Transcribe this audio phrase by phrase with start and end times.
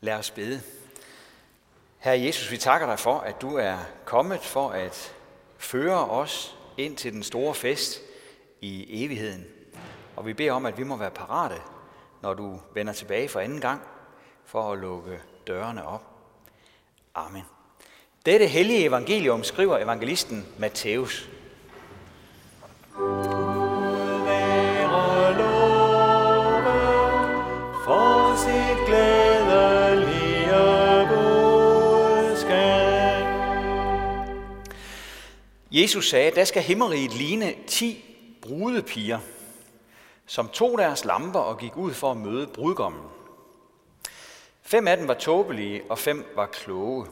[0.00, 0.62] Lad os bede.
[1.98, 5.14] Herre Jesus, vi takker dig for, at du er kommet for at
[5.58, 8.00] føre os ind til den store fest
[8.60, 9.46] i evigheden.
[10.16, 11.62] Og vi beder om, at vi må være parate,
[12.22, 13.82] når du vender tilbage for anden gang,
[14.44, 16.02] for at lukke dørene op.
[17.14, 17.44] Amen.
[18.26, 21.28] Dette hellige evangelium skriver evangelisten Matthæus.
[35.80, 38.04] Jesus sagde, der skal himmeriget ligne ti
[38.42, 39.18] brudepiger,
[40.26, 43.02] som tog deres lamper og gik ud for at møde brudgommen.
[44.62, 47.06] Fem af dem var tåbelige, og fem var kloge.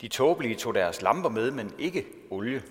[0.00, 2.62] De tåbelige tog deres lamper med, men ikke olie.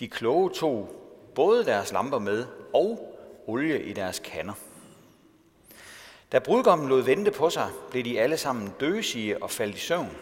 [0.00, 0.88] De kloge tog
[1.34, 4.54] både deres lamper med og olie i deres kander.
[6.32, 10.16] Da brudgommen lod vente på sig, blev de alle sammen døsige og faldt i søvn.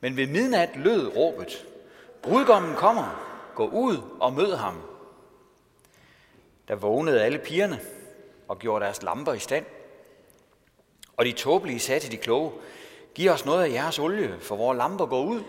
[0.00, 1.66] Men ved midnat lød råbet,
[2.22, 3.22] Brudgommen kommer,
[3.54, 4.82] gå ud og mød ham.
[6.68, 7.80] Der vågnede alle pigerne
[8.48, 9.64] og gjorde deres lamper i stand.
[11.16, 12.52] Og de tåbelige sagde til de kloge,
[13.14, 15.42] giv os noget af jeres olie, for vores lamper går ud.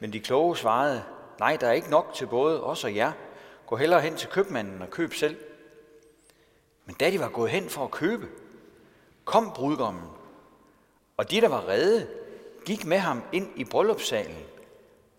[0.00, 1.04] Men de kloge svarede,
[1.38, 3.12] nej, der er ikke nok til både os og jer.
[3.66, 5.36] Gå hellere hen til købmanden og køb selv.
[6.86, 8.28] Men da de var gået hen for at købe,
[9.24, 10.04] kom brudgommen,
[11.16, 12.08] og de, der var redde,
[12.66, 14.36] gik med ham ind i bryllupssalen,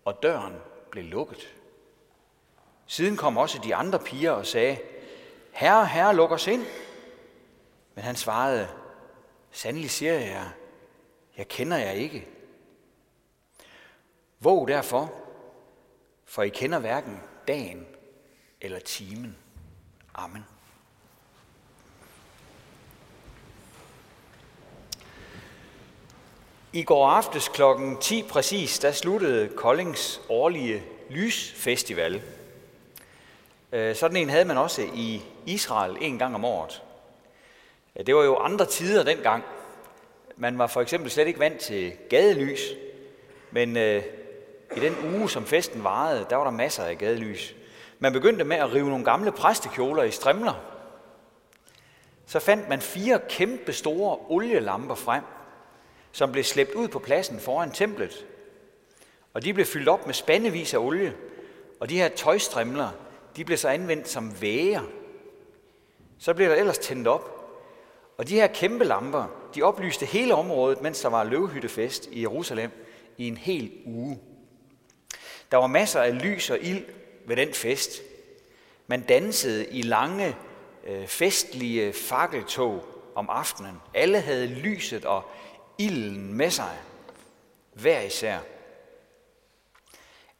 [0.06, 0.56] og døren
[0.90, 1.54] blev lukket.
[2.86, 4.78] Siden kom også de andre piger og sagde,
[5.52, 6.64] Herre, herre, luk os ind.
[7.94, 8.68] Men han svarede,
[9.50, 10.48] Sandelig siger jeg jer,
[11.36, 12.28] jeg kender jer ikke.
[14.40, 15.12] Våg derfor,
[16.24, 17.86] for I kender hverken dagen
[18.60, 19.36] eller timen.
[20.14, 20.44] Amen.
[26.76, 32.22] I går aftes klokken 10 præcis, der sluttede Koldings årlige lysfestival.
[33.72, 36.82] Øh, sådan en havde man også i Israel en gang om året.
[37.96, 39.44] Øh, det var jo andre tider dengang.
[40.36, 42.60] Man var for eksempel slet ikke vant til gadelys,
[43.50, 44.02] men øh,
[44.76, 47.54] i den uge, som festen varede, der var der masser af gadelys.
[47.98, 50.54] Man begyndte med at rive nogle gamle præstekjoler i strimler.
[52.26, 55.22] Så fandt man fire kæmpe store olielamper frem,
[56.16, 58.26] som blev slæbt ud på pladsen foran templet.
[59.34, 61.14] Og de blev fyldt op med spandevis af olie,
[61.80, 62.88] og de her tøjstrimler,
[63.36, 64.82] de blev så anvendt som væger.
[66.18, 67.50] Så blev der ellers tændt op,
[68.18, 69.24] og de her kæmpe lamper,
[69.54, 72.70] de oplyste hele området, mens der var løvhyttefest i Jerusalem
[73.18, 74.18] i en hel uge.
[75.50, 76.84] Der var masser af lys og ild
[77.26, 78.02] ved den fest.
[78.86, 80.36] Man dansede i lange,
[80.86, 82.84] øh, festlige fakkeltog
[83.14, 83.80] om aftenen.
[83.94, 85.30] Alle havde lyset og
[85.78, 86.78] ilden med sig,
[87.72, 88.38] hver især.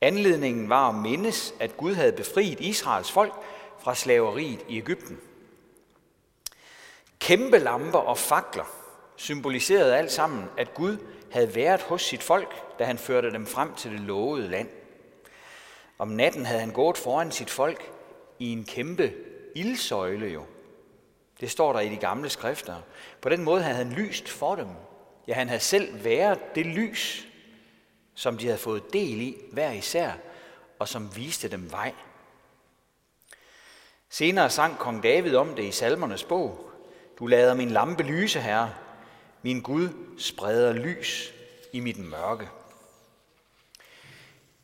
[0.01, 3.33] Anledningen var at mindes, at Gud havde befriet Israels folk
[3.79, 5.21] fra slaveriet i Ægypten.
[7.19, 8.65] Kæmpe lamper og fakler
[9.17, 10.97] symboliserede alt sammen, at Gud
[11.31, 14.69] havde været hos sit folk, da han førte dem frem til det lovede land.
[15.99, 17.93] Om natten havde han gået foran sit folk
[18.39, 19.13] i en kæmpe
[19.55, 20.45] ildsøjle jo.
[21.41, 22.77] Det står der i de gamle skrifter.
[23.21, 24.69] På den måde havde han lyst for dem
[25.29, 27.27] Ja, han havde selv været det lys,
[28.15, 30.13] som de havde fået del i hver især,
[30.79, 31.93] og som viste dem vej.
[34.09, 36.71] Senere sang kong David om det i salmernes bog.
[37.19, 38.75] Du lader min lampe lyse, herre.
[39.43, 39.89] Min Gud
[40.19, 41.33] spreder lys
[41.73, 42.49] i mit mørke.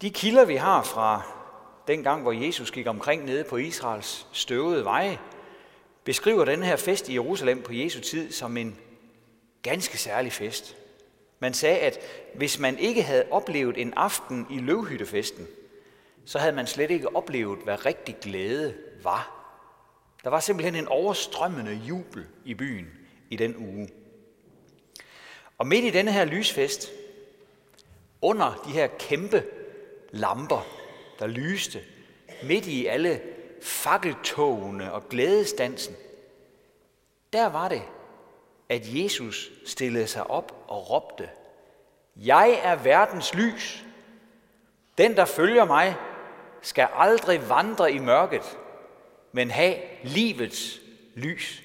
[0.03, 1.23] De kilder, vi har fra
[1.87, 5.19] den gang, hvor Jesus gik omkring nede på Israels støvede veje,
[6.05, 8.79] beskriver den her fest i Jerusalem på Jesu tid som en
[9.63, 10.77] ganske særlig fest.
[11.39, 11.99] Man sagde, at
[12.35, 15.47] hvis man ikke havde oplevet en aften i løvhyttefesten,
[16.25, 19.39] så havde man slet ikke oplevet, hvad rigtig glæde var.
[20.25, 22.89] Der var simpelthen en overstrømmende jubel i byen
[23.31, 23.89] i den uge.
[25.59, 26.91] Og midt i denne her lysfest,
[28.21, 29.45] under de her kæmpe
[30.11, 30.67] lamper,
[31.19, 31.81] der lyste,
[32.43, 33.21] midt i alle
[33.63, 35.97] fakkeltogene og glædestansen,
[37.33, 37.83] der var det,
[38.73, 41.31] at Jesus stillede sig op og råbte,
[42.17, 43.85] Jeg er verdens lys.
[44.99, 45.97] Den, der følger mig,
[46.63, 48.59] skal aldrig vandre i mørket,
[49.33, 50.81] men have livets
[51.15, 51.63] lys.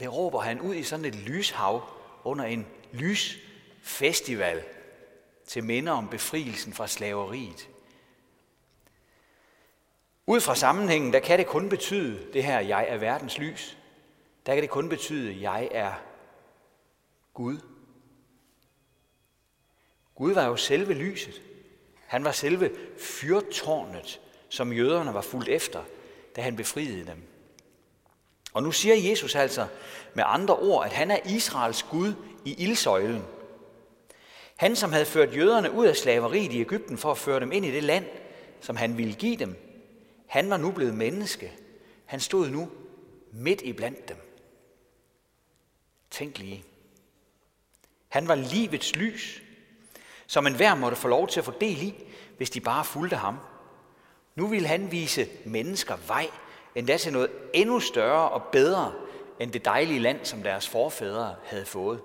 [0.00, 1.82] Det råber han ud i sådan et lyshav
[2.24, 4.64] under en lysfestival
[5.46, 7.68] til minde om befrielsen fra slaveriet.
[10.26, 13.78] Ud fra sammenhængen, der kan det kun betyde det her, jeg er verdens lys
[14.46, 15.92] der kan det kun betyde, at jeg er
[17.34, 17.58] Gud.
[20.14, 21.42] Gud var jo selve lyset.
[22.06, 25.84] Han var selve fyrtårnet, som jøderne var fuldt efter,
[26.36, 27.22] da han befriede dem.
[28.52, 29.66] Og nu siger Jesus altså
[30.14, 32.14] med andre ord, at han er Israels Gud
[32.44, 33.22] i ildsøjlen.
[34.56, 37.66] Han, som havde ført jøderne ud af slaveriet i Ægypten for at føre dem ind
[37.66, 38.06] i det land,
[38.60, 39.56] som han ville give dem,
[40.26, 41.52] han var nu blevet menneske.
[42.04, 42.70] Han stod nu
[43.32, 44.16] midt i blandt dem.
[46.14, 46.64] Tænk lige.
[48.08, 49.42] Han var livets lys,
[50.26, 51.94] som enhver måtte få lov til at få del i,
[52.36, 53.38] hvis de bare fulgte ham.
[54.34, 56.30] Nu ville han vise mennesker vej,
[56.74, 58.94] endda til noget endnu større og bedre
[59.40, 62.02] end det dejlige land, som deres forfædre havde fået.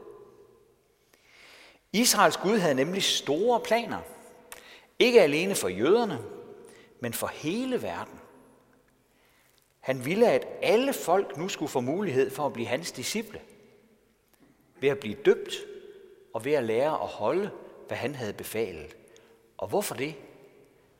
[1.93, 3.99] Israels Gud havde nemlig store planer.
[4.99, 6.19] Ikke alene for jøderne,
[6.99, 8.19] men for hele verden.
[9.79, 13.41] Han ville, at alle folk nu skulle få mulighed for at blive hans disciple.
[14.81, 15.55] Ved at blive døbt
[16.33, 17.51] og ved at lære at holde,
[17.87, 18.97] hvad han havde befalet.
[19.57, 20.15] Og hvorfor det?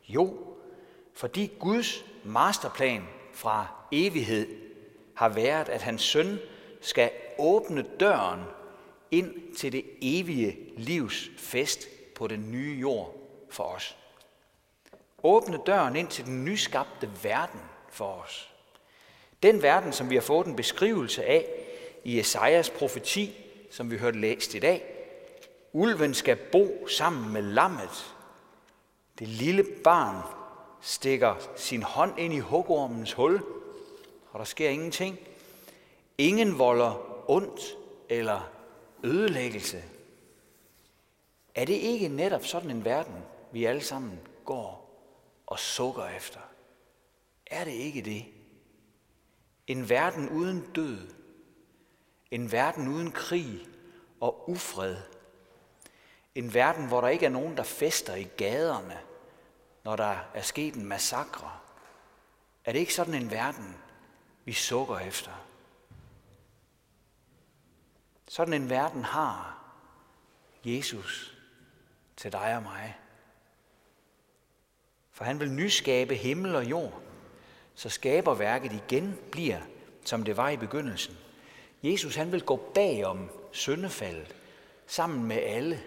[0.08, 0.38] Jo,
[1.14, 3.04] fordi Guds masterplan
[3.34, 4.48] fra evighed
[5.16, 6.40] har været, at hans søn
[6.81, 8.42] skal åbne døren
[9.12, 13.16] ind til det evige livs fest på den nye jord
[13.50, 13.98] for os.
[15.24, 17.60] Åbne døren ind til den nyskabte verden
[17.90, 18.54] for os.
[19.44, 21.46] Den verden, som vi har fået en beskrivelse af
[22.04, 23.36] i Esajas profeti,
[23.69, 24.95] som vi hørte læst i dag.
[25.74, 28.16] Ulven skal bo sammen med lammet.
[29.19, 30.24] Det lille barn
[30.81, 33.44] stikker sin hånd ind i hugormens hul,
[34.31, 35.19] og der sker ingenting.
[36.18, 37.62] Ingen volder ondt
[38.10, 38.50] eller
[39.04, 39.83] ødelæggelse.
[41.56, 43.16] Er det ikke netop sådan en verden,
[43.51, 44.89] vi alle sammen går
[45.48, 46.39] og sukker efter?
[47.45, 48.25] Er det ikke det?
[49.68, 50.98] En verden uden død.
[52.31, 53.68] En verden uden krig
[54.22, 54.98] og ufred.
[56.36, 59.00] En verden, hvor der ikke er nogen, der fester i gaderne,
[59.84, 61.52] når der er sket en massakre.
[62.66, 63.78] Er det ikke sådan en verden,
[64.46, 65.31] vi sukker efter?
[68.28, 69.64] Sådan en verden har
[70.66, 71.38] Jesus
[72.18, 72.98] til dig og mig.
[75.12, 77.02] For han vil nyskabe himmel og jord,
[77.76, 79.62] så skaberværket igen bliver,
[80.06, 81.18] som det var i begyndelsen.
[81.84, 84.36] Jesus han vil gå bag om syndefaldet,
[84.88, 85.84] sammen med alle,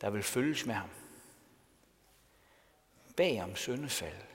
[0.00, 0.88] der vil følges med ham.
[3.16, 4.26] Bag om syndefaldet.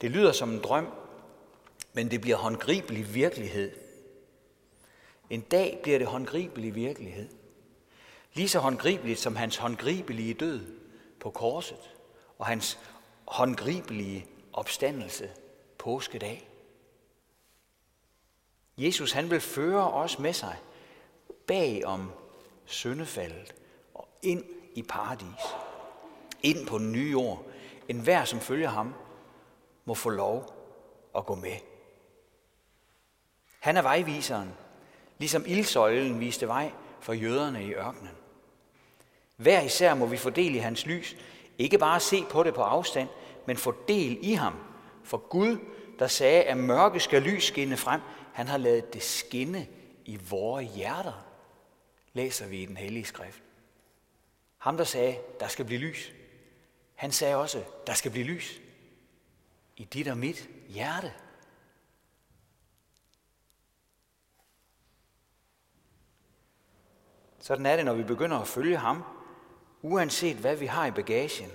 [0.00, 0.88] Det lyder som en drøm,
[1.92, 3.72] men det bliver håndgribelig virkelighed.
[5.30, 7.28] En dag bliver det håndgribelig virkelighed.
[8.34, 10.60] Lige så håndgribeligt som hans håndgribelige død
[11.20, 11.90] på korset
[12.38, 12.78] og hans
[13.24, 15.30] håndgribelige opstandelse
[15.78, 16.48] påskedag.
[18.78, 20.56] Jesus han vil føre os med sig
[21.46, 22.12] bag om
[22.64, 23.54] syndefaldet
[23.94, 24.44] og ind
[24.74, 25.44] i paradis.
[26.42, 27.44] Ind på den nye jord.
[27.88, 28.94] En hver, som følger ham,
[29.84, 30.54] må få lov
[31.16, 31.56] at gå med.
[33.60, 34.50] Han er vejviseren,
[35.18, 38.14] ligesom ildsøjlen viste vej for jøderne i ørkenen.
[39.36, 41.16] Hver især må vi fordele i hans lys,
[41.58, 43.08] ikke bare se på det på afstand,
[43.46, 44.54] men få del i ham.
[45.04, 45.58] For Gud,
[45.98, 48.00] der sagde, at mørke skal lys skinne frem,
[48.36, 49.68] han har lavet det skinne
[50.04, 51.26] i vores hjerter,
[52.12, 53.42] læser vi i den hellige skrift.
[54.58, 56.12] Ham, der sagde, der skal blive lys,
[56.94, 58.60] han sagde også, der skal blive lys
[59.76, 61.12] i dit og mit hjerte.
[67.38, 69.04] Sådan er det, når vi begynder at følge ham.
[69.82, 71.50] Uanset hvad vi har i bagagen,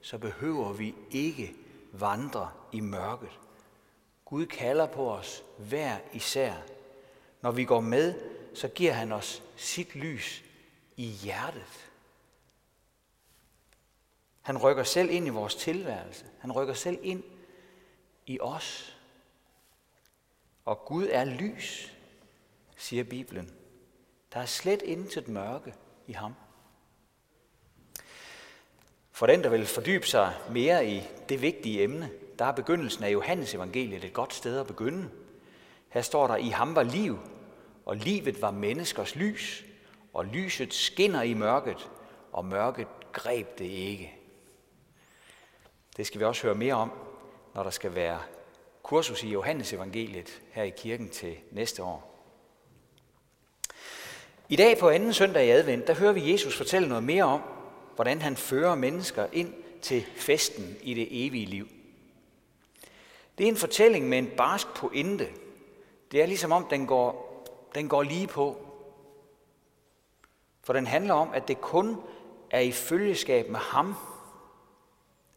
[0.00, 1.54] så behøver vi ikke
[1.92, 3.41] vandre i mørket.
[4.32, 6.54] Gud kalder på os hver især.
[7.42, 8.14] Når vi går med,
[8.54, 10.44] så giver han os sit lys
[10.96, 11.90] i hjertet.
[14.42, 16.24] Han rykker selv ind i vores tilværelse.
[16.38, 17.22] Han rykker selv ind
[18.26, 18.98] i os.
[20.64, 21.96] Og Gud er lys,
[22.76, 23.54] siger Bibelen.
[24.32, 25.74] Der er slet intet mørke
[26.06, 26.34] i ham.
[29.10, 32.10] For den, der vil fordybe sig mere i det vigtige emne,
[32.42, 35.08] der er begyndelsen af Johannes evangeliet et godt sted at begynde.
[35.88, 37.18] Her står der, i ham var liv,
[37.86, 39.64] og livet var menneskers lys,
[40.12, 41.90] og lyset skinner i mørket,
[42.32, 44.14] og mørket greb det ikke.
[45.96, 46.92] Det skal vi også høre mere om,
[47.54, 48.20] når der skal være
[48.82, 52.26] kursus i Johannes evangeliet her i kirken til næste år.
[54.48, 57.40] I dag på anden søndag i advent, der hører vi Jesus fortælle noget mere om,
[57.94, 61.68] hvordan han fører mennesker ind til festen i det evige liv.
[63.38, 65.28] Det er en fortælling med en barsk pointe.
[66.12, 67.32] Det er ligesom om, den går,
[67.74, 68.66] den går lige på.
[70.64, 72.00] For den handler om, at det kun
[72.50, 73.94] er i følgeskab med ham,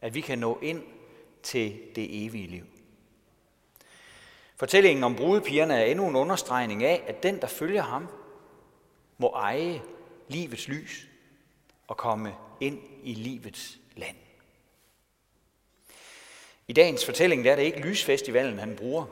[0.02, 0.84] at vi kan nå ind
[1.44, 2.64] til det evige liv.
[4.56, 8.08] Fortællingen om brudepigerne er endnu en understregning af, at den, der følger ham,
[9.18, 9.82] må eje
[10.28, 11.08] livets lys
[11.88, 14.16] og komme ind i livets land.
[16.68, 19.06] I dagens fortælling der er det ikke lysfestivalen, han bruger,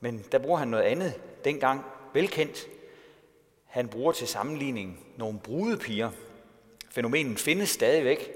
[0.00, 2.66] men der bruger han noget andet, dengang velkendt.
[3.64, 6.10] Han bruger til sammenligning nogle brudepiger.
[6.90, 8.30] Fænomenet findes stadigvæk.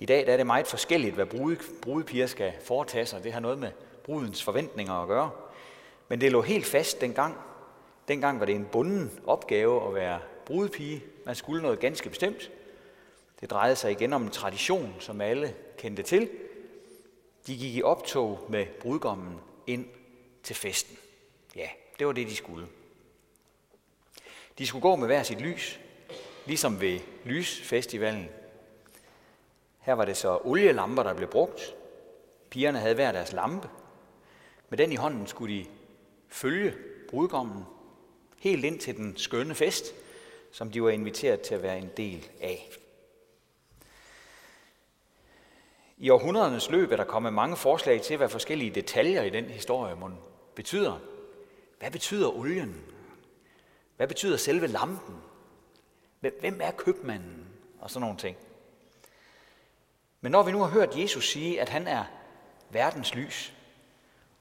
[0.00, 3.24] I dag der er det meget forskelligt, hvad brude, brudepiger skal foretage sig.
[3.24, 3.70] Det har noget med
[4.04, 5.30] brudens forventninger at gøre.
[6.08, 7.36] Men det lå helt fast dengang.
[8.08, 11.02] Dengang var det en bunden opgave at være brudepige.
[11.26, 12.50] Man skulle noget ganske bestemt.
[13.40, 16.28] Det drejede sig igen om en tradition, som alle kendte til.
[17.46, 19.86] De gik i optog med brudgommen ind
[20.42, 20.96] til festen.
[21.56, 21.68] Ja,
[21.98, 22.66] det var det, de skulle.
[24.58, 25.80] De skulle gå med hver sit lys,
[26.46, 28.28] ligesom ved lysfestivalen.
[29.80, 31.74] Her var det så olielamper, der blev brugt.
[32.50, 33.68] Pigerne havde hver deres lampe.
[34.68, 35.66] Med den i hånden skulle de
[36.28, 36.74] følge
[37.08, 37.64] brudgommen
[38.38, 39.94] helt ind til den skønne fest,
[40.52, 42.70] som de var inviteret til at være en del af.
[46.02, 49.96] I århundredernes løb er der kommet mange forslag til, hvad forskellige detaljer i den historie
[49.96, 50.10] må
[50.54, 50.98] betyder.
[51.78, 52.84] Hvad betyder olien?
[53.96, 55.16] Hvad betyder selve lampen?
[56.20, 57.48] Hvem er købmanden?
[57.80, 58.36] Og sådan nogle ting.
[60.20, 62.04] Men når vi nu har hørt Jesus sige, at han er
[62.70, 63.52] verdens lys,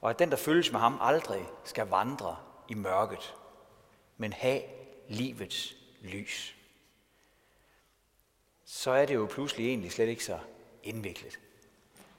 [0.02, 2.38] og at den, der følges med ham, aldrig skal vandre
[2.70, 3.36] i mørket,
[4.18, 4.62] men have
[5.10, 6.56] livets lys,
[8.66, 10.40] så er det jo pludselig egentlig slet ikke så
[10.84, 11.40] indviklet.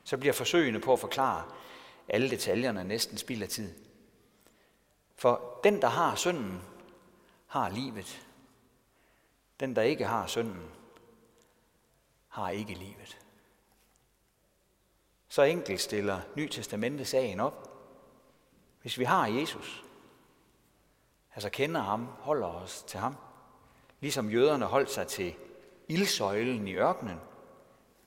[0.05, 1.45] Så bliver forsøgene på at forklare
[2.09, 3.75] alle detaljerne næsten spild af tid.
[5.17, 6.63] For den, der har synden,
[7.47, 8.27] har livet.
[9.61, 10.71] Den, der ikke har synden,
[12.29, 13.19] har ikke livet.
[15.29, 17.69] Så enkelt stiller Ny Testamente sagen op.
[18.83, 19.85] Hvis vi har Jesus,
[21.35, 23.17] altså kender ham, holder os til ham,
[24.01, 25.35] ligesom jøderne holdt sig til
[25.89, 27.21] ildsøjlen i ørkenen,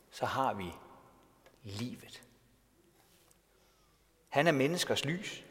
[0.09, 0.73] så har vi
[1.65, 2.23] livet.
[4.29, 5.43] Han er menneskers lys.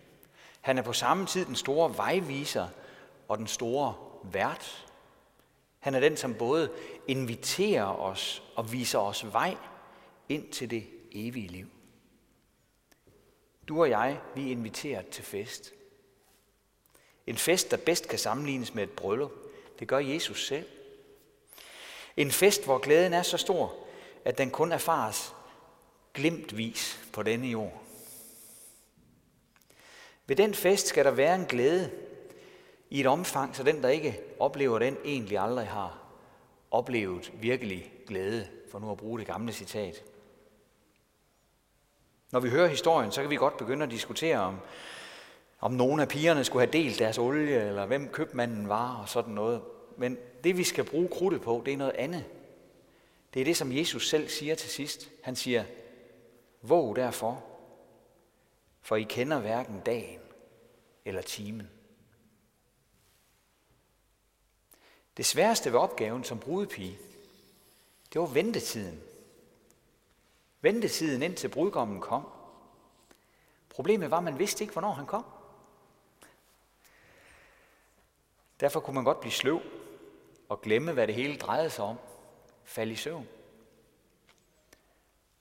[0.60, 2.68] Han er på samme tid den store vejviser
[3.28, 4.86] og den store vært.
[5.78, 6.70] Han er den, som både
[7.08, 9.56] inviterer os og viser os vej
[10.28, 11.68] ind til det evige liv.
[13.68, 15.72] Du og jeg, vi er inviteret til fest.
[17.26, 19.32] En fest, der bedst kan sammenlignes med et bryllup.
[19.78, 20.66] Det gør Jesus selv.
[22.16, 23.74] En fest, hvor glæden er så stor,
[24.24, 25.34] at den kun erfares
[26.14, 27.82] glimtvis på denne jord.
[30.26, 31.90] Ved den fest skal der være en glæde
[32.90, 35.98] i et omfang, så den, der ikke oplever den, egentlig aldrig har
[36.70, 40.02] oplevet virkelig glæde, for nu at bruge det gamle citat.
[42.30, 44.56] Når vi hører historien, så kan vi godt begynde at diskutere om,
[45.60, 49.34] om nogle af pigerne skulle have delt deres olie, eller hvem købmanden var, og sådan
[49.34, 49.62] noget.
[49.96, 52.24] Men det, vi skal bruge krudtet på, det er noget andet.
[53.34, 55.10] Det er det, som Jesus selv siger til sidst.
[55.22, 55.64] Han siger,
[56.68, 57.44] våg derfor,
[58.80, 60.20] for I kender hverken dagen
[61.04, 61.70] eller timen.
[65.16, 66.98] Det sværeste ved opgaven som brudepige,
[68.12, 69.02] det var ventetiden.
[70.60, 72.28] Ventetiden indtil brudgommen kom.
[73.68, 75.24] Problemet var, at man vidste ikke, hvornår han kom.
[78.60, 79.60] Derfor kunne man godt blive sløv
[80.48, 81.98] og glemme, hvad det hele drejede sig om.
[82.64, 83.28] Falde i søvn.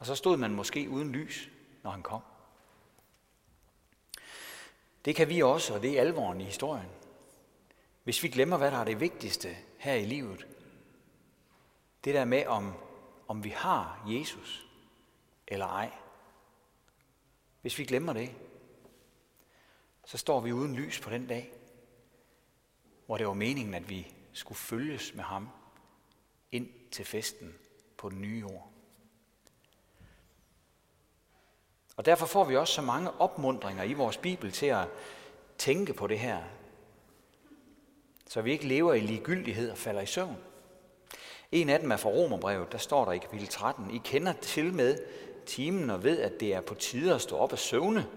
[0.04, 1.50] Og så stod man måske uden lys,
[1.84, 2.22] når han kom.
[5.06, 6.90] Det kan vi også, og det er alvoren i historien.
[8.04, 10.48] Hvis vi glemmer, hvad der er det vigtigste her i livet,
[12.04, 12.74] det der med, om,
[13.28, 14.68] om vi har Jesus
[15.48, 15.92] eller ej.
[17.62, 18.36] Hvis vi glemmer det,
[20.06, 21.54] så står vi uden lys på den dag,
[23.06, 25.50] hvor det var meningen, at vi skulle følges med ham
[26.52, 27.56] ind til festen
[27.98, 28.73] på den nye jord.
[31.98, 34.88] Og derfor får vi også så mange opmundringer i vores Bibel til at
[35.58, 36.38] tænke på det her,
[38.28, 40.38] så vi ikke lever i ligegyldighed og falder i søvn.
[41.52, 44.74] En af dem er fra Romerbrevet, der står der i kapitel 13, I kender til
[44.74, 44.98] med
[45.46, 48.08] timen og ved, at det er på tide at stå op af søvne,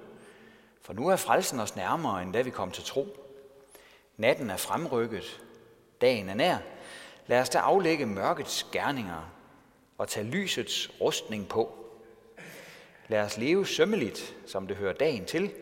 [0.82, 3.06] for nu er frelsen os nærmere, end da vi kom til tro.
[4.16, 5.42] Natten er fremrykket,
[6.00, 6.58] dagen er nær.
[7.26, 9.30] Lad os da aflægge mørkets gerninger
[9.98, 11.85] og tage lysets rustning på.
[13.08, 15.54] Lad os leve sømmeligt, som det hører dagen til,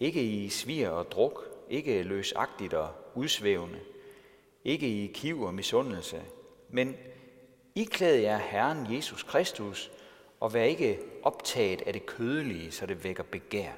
[0.00, 3.80] ikke i svir og druk, ikke løsagtigt og udsvævende,
[4.64, 6.22] ikke i kiv og misundelse,
[6.68, 6.96] men
[7.74, 9.90] iklæd jer Herren Jesus Kristus,
[10.40, 13.72] og vær ikke optaget af det kødelige, så det vækker begær.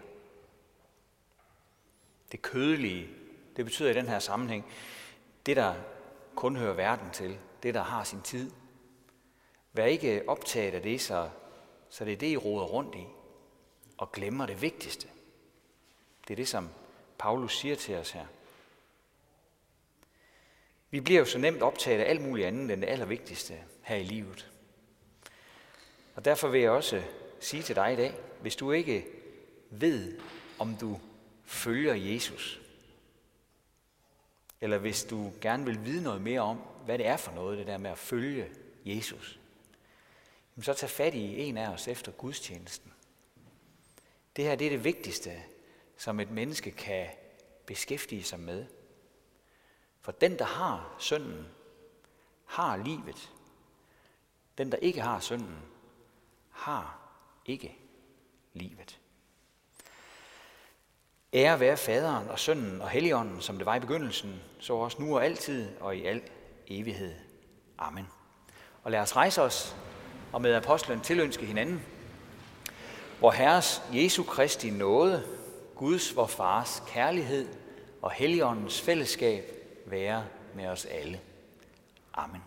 [2.32, 3.08] Det kødelige,
[3.56, 4.66] det betyder i den her sammenhæng,
[5.46, 5.74] det der
[6.34, 8.50] kun hører verden til, det der har sin tid.
[9.72, 11.28] Vær ikke optaget af det, så,
[11.90, 13.06] så det er det, I roder rundt i,
[13.98, 15.08] og glemmer det vigtigste.
[16.28, 16.68] Det er det, som
[17.18, 18.26] Paulus siger til os her.
[20.90, 24.04] Vi bliver jo så nemt optaget af alt muligt andet end det allervigtigste her i
[24.04, 24.50] livet.
[26.14, 27.02] Og derfor vil jeg også
[27.40, 29.06] sige til dig i dag, hvis du ikke
[29.70, 30.18] ved,
[30.58, 31.00] om du
[31.44, 32.60] følger Jesus,
[34.60, 37.66] eller hvis du gerne vil vide noget mere om, hvad det er for noget, det
[37.66, 38.48] der med at følge
[38.84, 39.40] Jesus,
[40.62, 42.92] så tag fat i en af os efter gudstjenesten.
[44.36, 45.42] Det her det er det vigtigste,
[45.96, 47.06] som et menneske kan
[47.66, 48.66] beskæftige sig med.
[50.00, 51.46] For den, der har synden,
[52.44, 53.32] har livet.
[54.58, 55.58] Den, der ikke har synden,
[56.50, 56.98] har
[57.46, 57.76] ikke
[58.52, 59.00] livet.
[61.32, 65.16] Ære være faderen og sønnen og helligånden, som det var i begyndelsen, så også nu
[65.16, 66.22] og altid og i al
[66.66, 67.14] evighed.
[67.78, 68.08] Amen.
[68.82, 69.76] Og lad os rejse os
[70.36, 71.82] og med apostlen tilønske hinanden,
[73.18, 75.24] hvor Herres Jesu Kristi nåde,
[75.74, 77.48] Guds vor Fars kærlighed
[78.02, 79.52] og Helligåndens fællesskab
[79.86, 80.24] være
[80.54, 81.20] med os alle.
[82.14, 82.42] Amen.